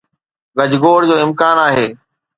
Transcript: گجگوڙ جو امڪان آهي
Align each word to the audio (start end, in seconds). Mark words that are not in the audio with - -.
گجگوڙ 0.57 0.99
جو 1.09 1.15
امڪان 1.25 1.57
آهي 1.67 1.87